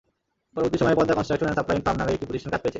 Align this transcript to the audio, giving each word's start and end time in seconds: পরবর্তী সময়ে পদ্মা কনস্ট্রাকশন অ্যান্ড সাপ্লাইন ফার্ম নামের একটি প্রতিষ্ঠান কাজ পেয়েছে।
পরবর্তী 0.53 0.77
সময়ে 0.81 0.97
পদ্মা 0.99 1.15
কনস্ট্রাকশন 1.17 1.43
অ্যান্ড 1.47 1.59
সাপ্লাইন 1.59 1.81
ফার্ম 1.85 1.97
নামের 1.99 2.15
একটি 2.15 2.27
প্রতিষ্ঠান 2.27 2.51
কাজ 2.53 2.59
পেয়েছে। 2.61 2.69